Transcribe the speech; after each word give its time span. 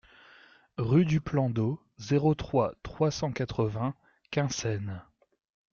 Rue 0.79 1.05
du 1.05 1.21
Plan 1.21 1.51
d'Eau, 1.51 1.79
zéro 1.99 2.33
trois, 2.33 2.73
trois 2.81 3.11
cent 3.11 3.31
quatre-vingts 3.31 3.93
Quinssaines 4.31 5.03